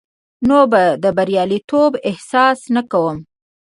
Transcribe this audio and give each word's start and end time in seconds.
نو 0.47 0.59
به 0.71 0.83
د 1.03 1.05
یوازیتوب 1.31 1.91
احساس 2.09 2.59
نه 2.75 2.81
کوم 2.91 3.17